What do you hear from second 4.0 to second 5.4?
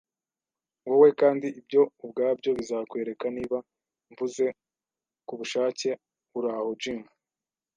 mvuze ku